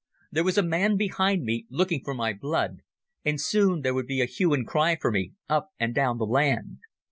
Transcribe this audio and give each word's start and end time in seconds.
There 0.31 0.43
was 0.43 0.57
a 0.57 0.63
man 0.63 0.97
behind 0.97 1.43
me 1.43 1.67
looking 1.69 2.01
for 2.03 2.15
my 2.15 2.33
blood, 2.33 2.79
and 3.23 3.39
soon 3.39 3.81
there 3.81 3.93
would 3.93 4.07
be 4.07 4.19
a 4.19 4.25
hue 4.25 4.51
and 4.51 4.65
cry 4.65 4.95
for 4.99 5.11
me 5.11 5.33
up 5.47 5.69
and 5.79 5.93
down 5.93 6.17
the 6.17 6.25
land. 6.25 6.79